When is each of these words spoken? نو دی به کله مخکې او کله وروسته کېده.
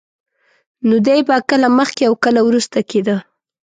نو 0.87 0.95
دی 1.05 1.19
به 1.27 1.35
کله 1.49 1.67
مخکې 1.79 2.03
او 2.09 2.13
کله 2.23 2.41
وروسته 2.43 2.79
کېده. 2.89 3.15